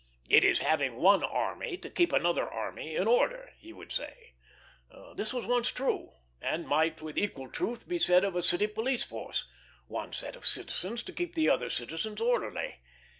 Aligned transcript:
"It 0.31 0.43
is 0.43 0.61
having 0.61 0.95
one 0.95 1.23
army 1.23 1.77
to 1.77 1.87
keep 1.87 2.11
another 2.11 2.49
army 2.49 2.95
in 2.95 3.07
order," 3.07 3.51
he 3.59 3.71
would 3.71 3.91
say. 3.91 4.33
This 5.13 5.31
was 5.31 5.45
once 5.45 5.69
true, 5.69 6.13
and 6.41 6.67
might 6.67 7.03
with 7.03 7.19
equal 7.19 7.51
truth 7.51 7.87
be 7.87 7.99
said 7.99 8.23
of 8.23 8.35
a 8.35 8.41
city 8.41 8.65
police 8.65 9.03
force 9.03 9.47
one 9.85 10.11
set 10.11 10.35
of 10.35 10.43
citizens 10.43 11.03
to 11.03 11.13
keep 11.13 11.35
the 11.35 11.49
other 11.49 11.69
citizens 11.69 12.19
orderly. 12.19 12.79